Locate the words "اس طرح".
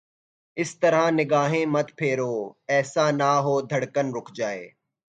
0.57-1.03